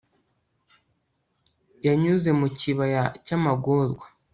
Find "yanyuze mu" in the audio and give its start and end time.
1.85-2.47